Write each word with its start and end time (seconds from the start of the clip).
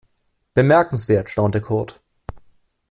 Bemerkenswert, 0.55 1.29
staunte 1.29 1.61
Kurt. 1.61 2.01